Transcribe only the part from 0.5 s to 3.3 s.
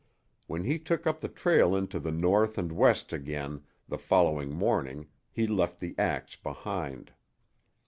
he took up the trail into the north and west